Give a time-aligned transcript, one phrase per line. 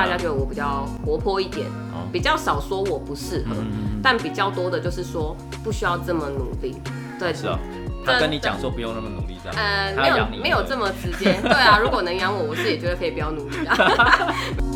[0.00, 6.80] 大家觉得我比较活泼一点，哦比较少说我不适合，嗯，但比较多的就是说不需要这么努力。
[7.18, 7.58] 对，是啊，
[8.06, 11.38] 他跟你讲说不用那么努力这样，呃，没有没有这么直接。
[11.42, 13.76] 对啊，如果能养我，我是也觉得可以不要努力啊。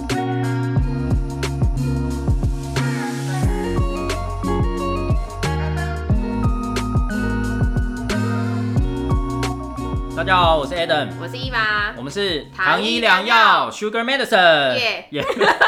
[10.24, 11.92] 大家好，我是 Adam，我是伊娃。
[11.98, 13.70] 我，们是糖医医良良药。
[13.70, 15.06] Sugar Medicine，耶。
[15.10, 15.22] 耶，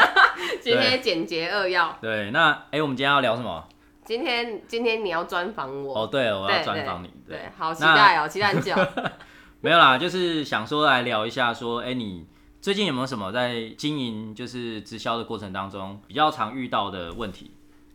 [0.59, 1.95] 今天简洁扼要。
[2.01, 3.63] 对，那哎，我们今天要聊什么？
[4.03, 6.01] 今天今天你要专访我。
[6.01, 8.73] 哦，对，我要对专访你，对，好期待哦，期待很久。
[9.61, 12.25] 没有啦，就是想说来聊一下，说，哎、你
[12.59, 17.51] 最近有没有什么在经营就是直销的过程当中比较常遇到的问题？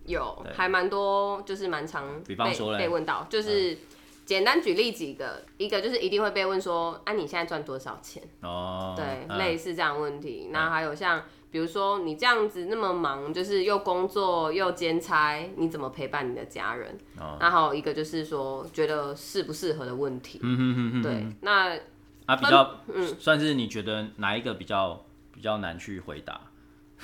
[0.06, 2.78] 有对，还蛮多，就是蛮常被比方说嘞。
[2.78, 3.76] 嗯被问到，就是
[4.24, 8.22] 简单举例几个，一个就是一定会被问说，啊，你现在赚多少钱？
[8.40, 10.48] 哦，对，嗯类似这样的问题。
[10.52, 16.96] 那还有像，比如说你这样子那么忙，就是又工作又兼差，你怎么陪伴你的家人？
[17.18, 20.38] 哦那还有一个就是说，觉得适不适合的问题。
[20.42, 21.76] 嗯哼哼哼，对，那
[22.26, 26.40] 啊，比较，嗯算是你觉得哪一个比较比较难去回答？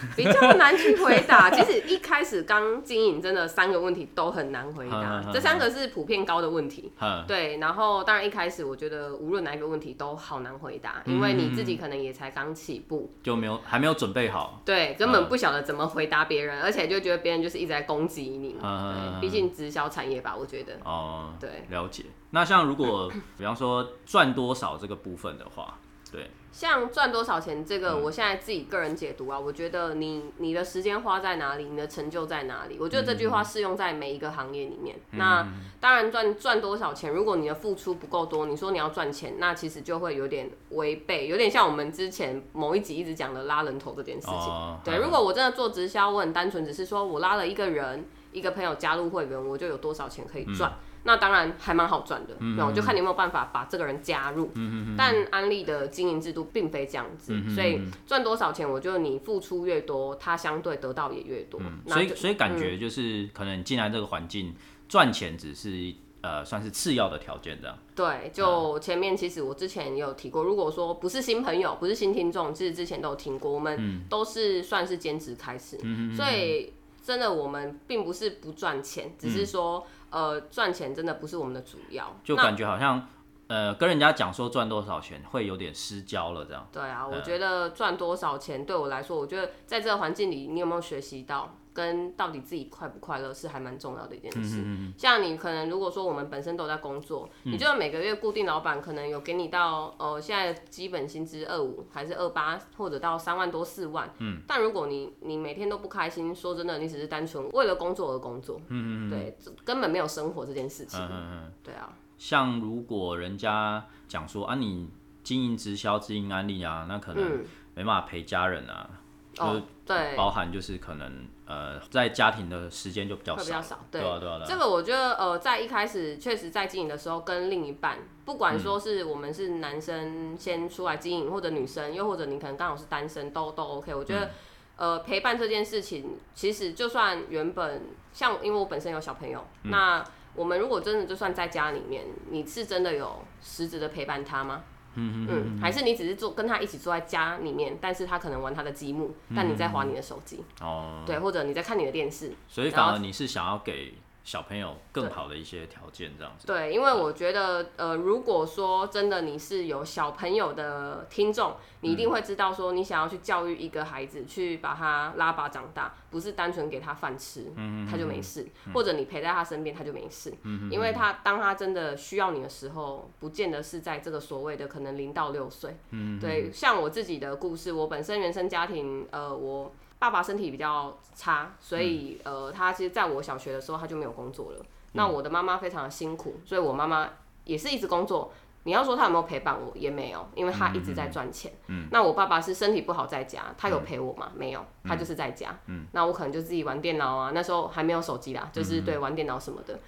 [0.16, 1.50] 比较难去回答。
[1.50, 6.92] 其实一开始刚经营，真的三个问题都很难回答，嗯这三个是普遍高的问题。
[7.26, 14.62] 对，然后当然一开始我觉得无论哪一个问题都好难回答，因为你自己可能也才刚起步，就没有还没有准备好。
[14.64, 18.56] 对，根本不晓得怎么回答别人，而且就觉得别人就是一直在攻击你。
[18.60, 20.74] 对，毕竟直销产业吧，我觉得。
[20.84, 22.04] 哦，对，了解。
[22.30, 25.78] 那像如果比方说赚多少这个部分的话，
[26.10, 34.96] 对，像赚多少钱这个，嗯我现在自己个人解读啊，我觉得你你的时间花在哪里，你的成就在哪里，我觉得这句嗯话适用在每一个行业里面。
[35.12, 35.46] 那
[35.80, 44.78] 当然赚赚多少钱，如果你的付出不够多，你说你要赚钱，那其实就会有点违背，有点像我们之前某一集一直讲的拉人头这件事情。
[44.84, 50.72] 对，如果我真的做直销，我很单纯，只是说我拉了一个人，一个朋友加入会员，我就有多少钱可以赚。
[51.08, 54.50] 那当然还蛮好赚的，那我就看你有没有办法把这个人加入。
[54.56, 61.58] 嗯但安利的经营制度并非这样子，所以赚多少钱，我觉得你付出越多，他相对得到也越多。
[61.62, 64.54] 嗯所以所以感觉就是可能进来这个环境
[64.86, 67.78] 赚钱只是呃算是次要的条件这样。
[67.94, 75.78] 对，就前面其实我之前也有提过，如果说不是新朋友，不是新听众，其实之前都有听过，我们都是算是兼职开始，
[76.14, 76.74] 所以
[77.08, 82.14] 真的我们并不是不赚钱，只是说、呃赚钱真的不是我们的主要。
[82.22, 83.08] 就感觉好像
[83.46, 86.68] 呃跟人家讲说赚多少钱会有点失焦了这样。
[86.70, 94.64] 对啊，我觉得赚多少钱对我来说，我觉得在这个环境里，你有没有学习到，跟到底自己快不快乐是还蛮重要的一件事。
[94.96, 104.12] 像你可能如果说我们本身都在工作，你就每个月固定老板可能有给你到呃现在基本薪资二五还是二八，或者到三万多四万。
[104.18, 104.40] 嗯。
[104.44, 108.60] 但如果你你每天都不开心，说真的，你只是单纯为了工作而工作。
[108.66, 110.98] 嗯嗯对，根本没有生活这件事情。
[111.00, 111.52] 嗯嗯嗯。
[111.62, 111.92] 对啊。
[112.18, 114.90] 像如果人家讲说啊你
[115.22, 117.44] 经营直销、经营安利啊，那可能嗯。
[117.74, 118.90] 没办法陪家人啊，
[119.38, 120.16] 就是哦，对。
[120.16, 124.46] 包含就是可能呃在家庭的时间就比较少，会比较少对对啊对啊对啊。
[124.48, 133.94] 这个我觉得，呃，在一开始确实在经营的时候，跟另一半，不管说是我们是男生先出来经营，或者女生，又或者你可能刚好是单身，都都 OK。
[133.94, 134.30] 我觉得，
[134.76, 137.82] 呃，陪伴这件事情，其实就算原本
[138.12, 140.04] 像，因为我本身有小朋友，那
[140.34, 144.62] 我们如果真的就算在家里面，你是真的有实质的陪伴他吗？
[144.98, 153.94] 嗯嗯，还是你只是坐跟他一起坐在家里面，但是他可能玩他的积木，但你在划你的手机，哦，对，或者你在看你的电视，所以反而你是想要给
[154.28, 156.46] 小朋友更好的一些条件这样子。
[156.46, 167.46] 对，因为我觉得，呃，如果说真的你是有小朋友的听众，你一定会知道说，你想要去教育一个孩子，去把他拉拔长大，不是单纯给他饭吃，
[167.90, 170.30] 他就没事，或者你陪在他身边，他就没事，
[170.70, 175.74] 因为他当他真的需要你的时候，不见得是在这个所谓的可能零到六岁，
[176.20, 179.72] 对，像我自己的故事，我本身原生家庭，呃，我。
[179.98, 184.64] 爸爸身体比较差，所以、呃，他其实在我小学的时候他就没有工作了。
[184.92, 187.08] 那我的妈妈非常的辛苦，所以我妈妈
[187.44, 188.32] 也是一直工作。
[188.64, 191.50] 你要说他有没有陪伴我，也没有，因为他一直在赚钱。
[191.68, 194.30] 嗯那我爸爸是身体不好在家，他有陪我吗？
[194.34, 195.56] 没有，他就是在家。
[195.66, 199.78] 嗯那我可能就自己玩电脑啊，那时候还没有手机啦，就是对玩电脑什么的。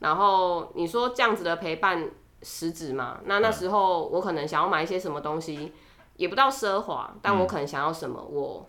[0.00, 2.10] 然后你说这样子的陪伴
[2.42, 3.20] 实质嘛？
[3.24, 5.72] 那那时候我可能想要买一些什么东西，
[6.16, 8.66] 也不到奢华，但我可能想要什么，我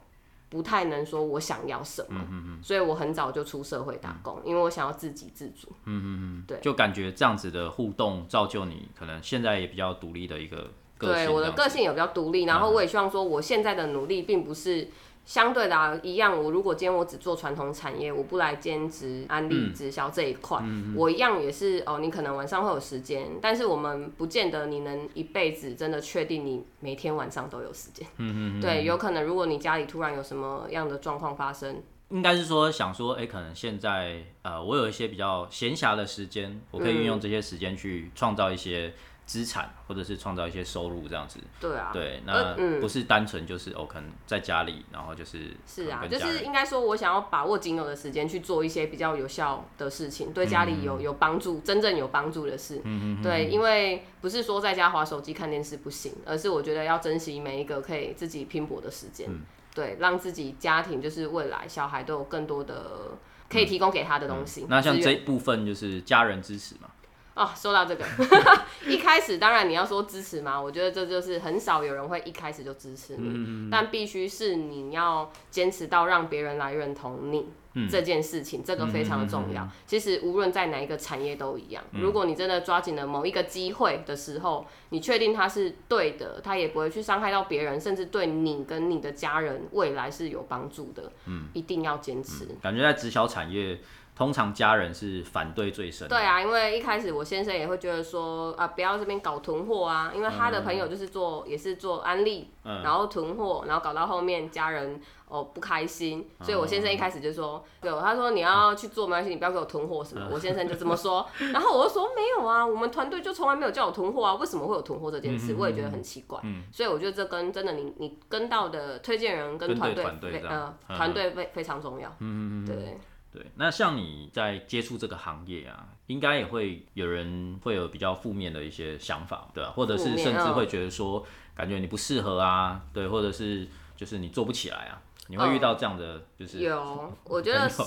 [0.50, 2.22] 不太能说我想要什么，
[2.64, 5.68] 所以我很早就出社会打工，因为我想要自给自足。
[5.86, 6.58] 嗯嗯嗯对。
[6.62, 11.26] 就感觉这样子的互动造就你可能现在也比较独立的一个个性。
[11.26, 14.88] 对，我的个性也比较独立，然后我也希望说，我现在的努力并不是
[15.28, 20.58] 相对的、啊、一样，我如果今天我只做传统产业，我不来兼职安利嗯直销这一块，
[20.96, 22.00] 我一样也是哦。
[22.00, 28.08] 你可能晚上会有时间，但是我们不见得你能一辈子真的确定你每天晚上都有时间。
[28.16, 38.94] 嗯嗯对，有可能如果你家里突然有什么样的状况发生，应该是说想说，哎、可能现在呃，我有一些比较闲暇的时间，我可以运用这些时间去创造一些
[39.28, 41.40] 资产，或者是创造一些收入这样子。
[41.60, 52.78] 对啊，对，那不是单纯就是哦，可能在家里，然后就是是啊，就是应该说，我想要把握仅有的时间去做一些比较有效的事情，对家里有有帮助、真正有帮助的事。
[52.86, 59.28] 嗯嗯对，因为不是说在家划手机看电视不行，而是我觉得要珍惜每一个可以自己拼搏的时间。
[59.30, 59.42] 嗯
[59.76, 63.12] 对，让自己家庭就是未来小孩都有更多的
[63.48, 64.64] 可以提供给他的东西。
[64.64, 66.90] 嗯那像这一部分就是家人支持嘛，
[67.38, 68.06] 哦，说到这个，
[68.88, 77.48] 一开始当然你要说支持嘛，我觉得这就是很少有人会一开始就支持你，但必须是你要坚持到让别人来认同你。
[77.92, 79.70] 这件事情，这个非常的重要。
[79.86, 81.84] 其实无论在哪一个产业都一样。
[81.92, 91.12] 如果你真的抓紧了某一个机会的时候，你确定它是对的，它也不会去伤害到别人，甚至对你跟你的家人未来是有帮助的。
[91.28, 92.48] 嗯，一定要坚持。
[92.64, 93.80] 感觉在直销产业，
[94.18, 96.16] 通常家人是反对最深的。
[96.16, 102.82] 对啊，因为一开始我先生也会觉得说啊，不要这边搞囤货啊，因为他的朋友就是做、也是做安利，嗯。
[102.82, 111.24] 然后囤货，然后搞到后面家人哦不开心，所以我先生一开始就说，对，他说你要去做没关系，你不要给我囤货什么，我先生就这么说，
[111.54, 115.56] 然后我就说没有啊，我们团队就从来没有叫我囤货啊，为什么会有囤货这件事？
[115.56, 116.42] 我也觉得很奇怪，
[116.72, 120.04] 所以我觉得这跟真的你你跟到的推荐人跟团队
[120.50, 122.66] 呃嗯团队非非常重要，嗯嗯。
[122.66, 122.98] 对。
[123.38, 131.24] 对，那像你在接触这个行业啊，应该也会有人会有比较负面的一些想法，对吧、或者是甚至会觉得说，
[131.56, 137.84] 感觉你不适合啊，对，或者是就是你做不起来啊，你会遇到这样的就是有， 我觉得是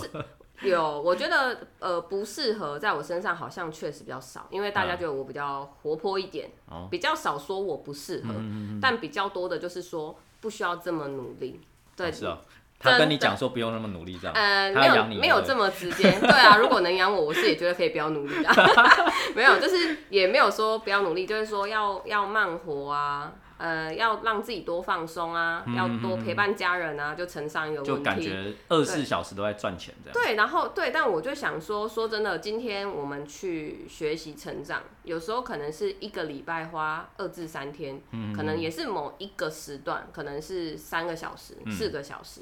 [0.69, 8.35] 有，我觉得呃不适合在我身上好像确实比较少，因为大家觉得我比较活泼一点，哦比较少说我不适合，
[8.81, 11.61] 但比较多的就是说不需要这么努力。
[11.96, 12.38] 对，是啊，
[12.82, 18.49] 他跟你讲说不用那么努力这样，呃，没有没有这么直接， 对啊，如果能养我，我是也觉得可以不要努力的，
[19.37, 28.03] 没有，就是也没有说不要努力，就是说要要慢活啊，呃，要让自己多放松啊，要多陪伴家人啊，就乘上一个问题。
[28.03, 30.15] 感觉二十四小时都在赚钱这样。
[30.15, 38.01] 对，然后对，但我就想说，说真的，今天我们去学习成长，有时候可能是一个礼拜花二至三天，
[38.35, 42.41] 可能也是某一个时段，可能是三个小时、四个小时。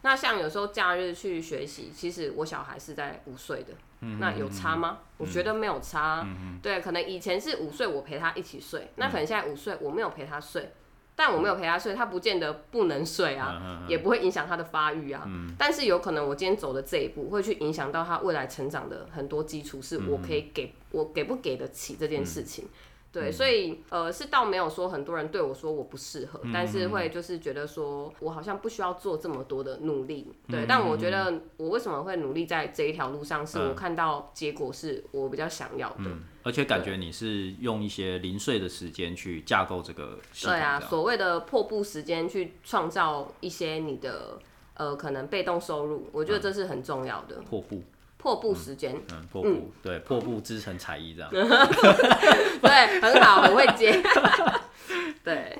[0.00, 3.72] 那像有时候假日去学习，其实我小孩是在五岁的，
[4.18, 4.98] 那有差吗？
[5.16, 6.26] 我觉得没有差。
[6.62, 10.72] 对，可能以前是五岁我陪他一起睡，那可能现在五岁我没有陪他睡。
[11.16, 15.24] 但我没有陪他睡，他不见得不能睡啊，也不会影响他的发育啊。
[15.56, 22.66] 但是有可能我今天走的这一步，会去影响到他未来成长的很多基础，是我可以给我给不给得起这件事情。
[23.14, 30.32] 对，所以呃是倒没有说很多人对我说我不适合，但是会就是觉得说我好像不需要做这么多的努力。
[30.48, 36.10] 对，但我觉得我为什么会努力在这一条路上，是我看到结果是我比较想要的。
[36.42, 44.38] 而且感觉你是用一些零碎的时间去架构这个系统，对啊，所谓的破布时间去创造一些你的
[44.74, 47.36] 呃可能被动收入，我觉得这是很重要的。
[47.48, 47.82] 破布，
[48.24, 51.28] 破布时间，嗯，破布，对，破布织成彩衣这样。
[52.62, 54.02] 对，很好，很会接。
[55.22, 55.58] 对，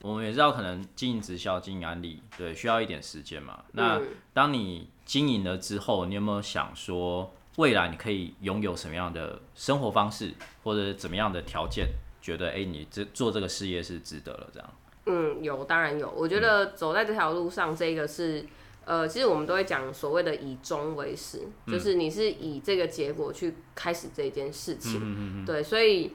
[0.00, 3.64] 我们也知道，可能经营直销、经营安利，对，需要一点时间嘛。
[3.72, 11.88] 那嗯当你经营了之后，你有没有想说，未来你可以拥有什么样的生活方式，或者怎么样的条件，
[12.22, 14.70] 觉得哎、诶你这做这个事业是值得了这样？
[15.06, 16.08] 嗯，有，当然有。
[16.16, 18.46] 我觉得走在这条路上，这个是。
[18.84, 25.44] 呃，其实我们都会讲所谓的以终为始，就是你是以这个结果去开始这件事情。
[25.46, 26.12] 对，所以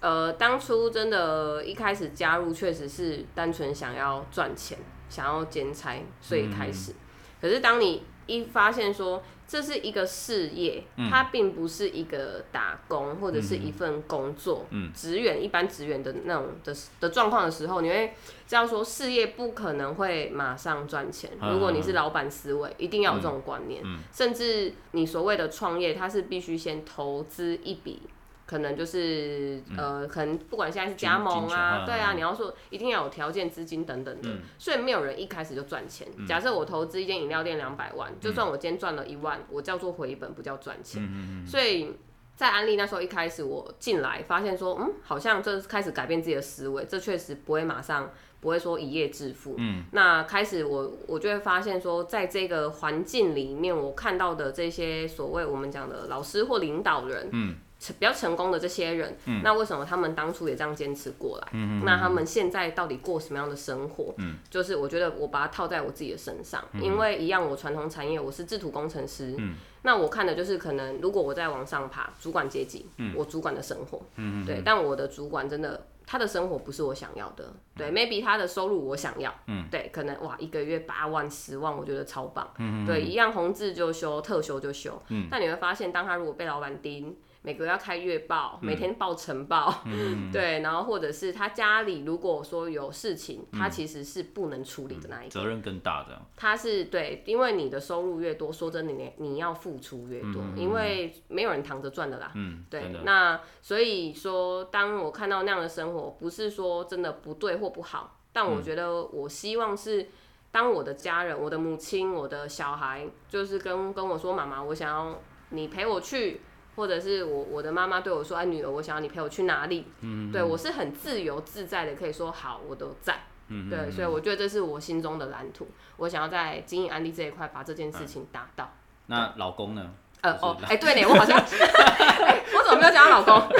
[0.00, 6.92] 呃，当初真的一开始加入，确实是单纯想要赚钱，想要兼差，所以开始。
[7.40, 18.14] 可是当你一发现说这是一个事业，它并不是一个打工或者是一份工作，职员一般职员的那种的的状况的时候，你会
[18.46, 21.30] 知道说事业不可能会马上赚钱。
[21.40, 23.82] 如果你是老板思维，一定要有这种观念。
[24.12, 28.02] 甚至你所谓的创业，它是必须先投资一笔。
[28.50, 34.28] 可能就是、呃，可能不管现在是加盟啊，嗯对啊，你要说一定要有条件、资金等等的，
[34.58, 36.08] 所以没有人一开始就赚钱。
[36.26, 41.00] 假设我投资一间饮料店两百万，就算我今天赚了一万，我叫做回本，不叫赚钱。
[41.46, 41.92] 所以
[42.34, 49.54] 在安利那时候一开始我进来，发现说，嗯，好像这开始改变自己的思维，这确实不会马上不会说一夜致富。
[49.58, 59.42] 嗯，那开始我我就会发现说，在这个环境里面，我看到的这些所谓我们讲的老师或领导人，嗯，成比较成功的这些人，嗯。
[59.42, 61.48] 那为什么他们当初也这样坚持过来？
[61.52, 64.14] 嗯那他们现在到底过什么样的生活？
[64.18, 73.14] 嗯，就是我觉得我把它套在我自己的身上，因为一样，我传统产业我是制图工程师，嗯，那我看的就是可能如果我再往上爬，主管阶级，嗯。
[73.16, 75.86] 我主管的生活，嗯对，但我的主管真的。
[76.06, 88.66] 他的生活不是我想要的，对，maybe 他的收入我想要，嗯，对，可能哇一个月八万十万，我觉得超棒，嗯对，一样红字就休，特休就休，嗯，但你会发现，当他如果被老板盯，每个月要开月报，嗯。
[88.66, 89.82] 每天报晨报，
[90.32, 102.32] 对，然后或者是他家里如果说有事情，他嗯其实是不能处理的那一个，责任更大的，他是对，因为你的收入越多，说真的，你你要付出越多，因为没有人躺着赚的啦。
[102.34, 108.54] 嗯，对，，那所以说，当我看到那样的生活，不是说真的不对或不好，但嗯。
[108.56, 110.08] 我觉得我希望是，
[110.50, 115.18] 当我的家人、我的母亲、我的小孩，就是跟跟我说，妈妈，我想要
[115.50, 116.40] 你陪我去，
[116.80, 119.84] 或者是我我的妈妈对我说，哎，女儿，我想要你陪我去哪里？
[120.00, 123.20] 嗯，对我是很自由自在的，可以说好，我都在。
[123.48, 125.68] 嗯，对，所以我觉得这是我心中的蓝图，
[125.98, 128.72] 我想要在经营安利这一块把这件事情达到。
[129.08, 129.90] 那老公呢？
[130.22, 133.56] 呃哦，哎、对呢，我好像， 哎我怎么没有讲到老公？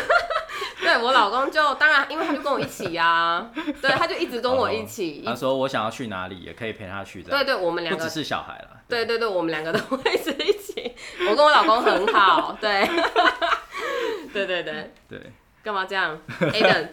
[0.91, 3.49] 对我老公就当然，因为他就跟我一起呀、
[3.81, 10.93] 对，他就一直跟我一起，他说我想要去哪里，也可以陪他去，这样对对，我们两个不只，是小孩了，对对对，我们两个都会是一起。
[11.29, 12.85] 我跟我老公很好，对，
[14.33, 15.33] 对对对，对。
[15.63, 16.89] 干嘛这样？Aden，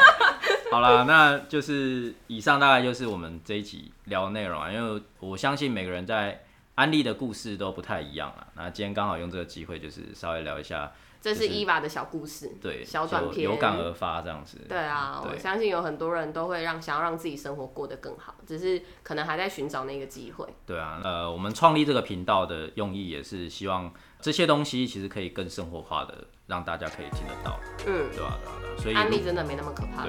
[0.70, 6.44] 好啦，那就是以上大概就是我们这一集聊的内容啊，因为我相信每个人在
[6.76, 8.46] 安利的故事都不太一样啊。
[8.54, 10.92] 那今天刚好用这个机会，就是稍微聊一下，
[11.26, 14.58] 这就是伊娃的小故事，对，小短片，有感而发这样子。
[14.68, 20.46] 对啊，对我相信有很多人都会让想要让自己生活过得更好，只是可能还在寻找那个机会。
[20.64, 30.04] 对啊，呃，我们创立这个频道的用意也是希望这些东西其实可以更生活化的，让大家可以听得到，嗯，对吧、对吧、对吧所以案例真的没那么可怕。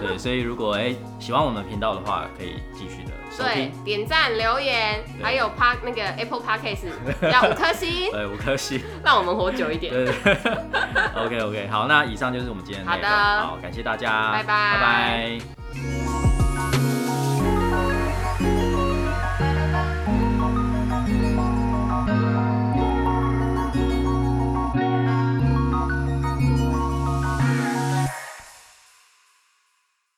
[0.00, 6.88] 对， 所以如果哎、喜欢我们频道的话，可以继续的收对，，点赞、留言，还有 Park 那个 Apple Podcast
[7.30, 8.80] 要五颗星， 对，五颗星。
[9.04, 9.92] 让我们活久一点。
[9.92, 10.12] 对
[11.16, 15.59] ，OK OK，好，那以上就是我们今天的内容，好的好，感谢大家，拜拜拜拜。